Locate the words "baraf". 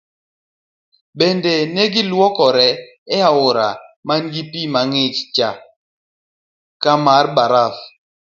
7.35-7.75